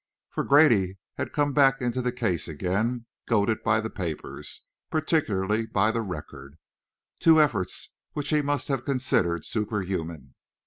For 0.31 0.43
Grady 0.43 0.97
had 1.17 1.31
come 1.31 1.53
back 1.53 1.79
into 1.79 2.01
the 2.01 2.11
case 2.11 2.47
again, 2.47 3.05
goaded 3.27 3.61
by 3.61 3.79
the 3.79 3.91
papers, 3.91 4.61
particularly 4.89 5.67
by 5.67 5.91
the 5.91 6.01
Record, 6.01 6.57
to 7.19 7.39
efforts 7.39 7.89
which 8.13 8.29
he 8.29 8.41
must 8.41 8.67
have 8.67 8.83
considered 8.83 9.45
superhuman. 9.45 10.33